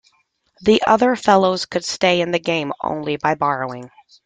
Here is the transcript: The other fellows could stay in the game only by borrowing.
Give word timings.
The 0.61 0.81
other 0.87 1.15
fellows 1.15 1.67
could 1.67 1.85
stay 1.85 2.21
in 2.21 2.31
the 2.31 2.39
game 2.39 2.73
only 2.81 3.17
by 3.17 3.35
borrowing. 3.35 3.91